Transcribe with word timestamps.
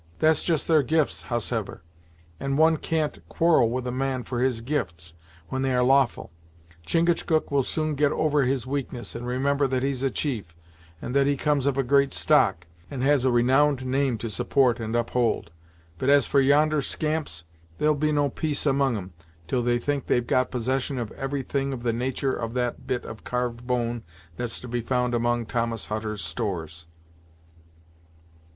That's 0.17 0.41
just 0.41 0.67
their 0.67 0.81
gifts, 0.81 1.21
howsever, 1.21 1.83
and 2.39 2.57
one 2.57 2.77
can't 2.77 3.15
well 3.19 3.25
quarrel 3.29 3.69
with 3.69 3.85
a 3.85 3.91
man 3.91 4.23
for 4.23 4.39
his 4.41 4.61
gifts, 4.61 5.13
when 5.49 5.61
they 5.61 5.75
are 5.75 5.83
lawful. 5.83 6.31
Chingachgook 6.87 7.51
will 7.51 7.61
soon 7.61 7.93
get 7.93 8.11
over 8.11 8.41
his 8.41 8.65
weakness 8.65 9.13
and 9.13 9.27
remember 9.27 9.67
that 9.67 9.83
he's 9.83 10.01
a 10.01 10.09
chief, 10.09 10.55
and 11.03 11.15
that 11.15 11.27
he 11.27 11.37
comes 11.37 11.67
of 11.67 11.77
a 11.77 11.83
great 11.83 12.11
stock, 12.13 12.65
and 12.89 13.03
has 13.03 13.25
a 13.25 13.31
renowned 13.31 13.85
name 13.85 14.17
to 14.17 14.27
support 14.27 14.79
and 14.79 14.95
uphold; 14.95 15.51
but 15.99 16.09
as 16.09 16.25
for 16.25 16.41
yonder 16.41 16.81
scamps, 16.81 17.43
there'll 17.77 17.93
be 17.93 18.11
no 18.11 18.27
peace 18.27 18.65
among 18.65 18.97
'em 18.97 19.13
until 19.43 19.61
they 19.61 19.77
think 19.77 20.07
they've 20.07 20.25
got 20.25 20.49
possession 20.49 20.97
of 20.97 21.11
every 21.11 21.43
thing 21.43 21.71
of 21.73 21.83
the 21.83 21.93
natur' 21.93 22.33
of 22.33 22.55
that 22.55 22.87
bit 22.87 23.05
of 23.05 23.23
carved 23.23 23.67
bone 23.67 24.01
that's 24.35 24.59
to 24.59 24.67
be 24.67 24.81
found 24.81 25.13
among 25.13 25.45
Thomas 25.45 25.85
Hutter's 25.85 26.23
stores!" 26.23 26.87